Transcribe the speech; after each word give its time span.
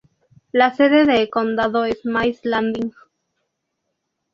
La 0.51 0.73
sede 0.75 1.05
de 1.05 1.29
condado 1.29 1.85
es 1.85 2.03
Mays 2.07 2.39
Landing. 2.43 2.91